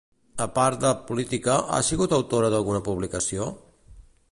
[0.45, 3.51] A part de política, ha sigut autora d'alguna publicació?